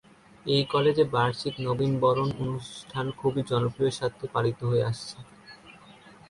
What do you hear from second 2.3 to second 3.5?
অনুষ্ঠান খুবই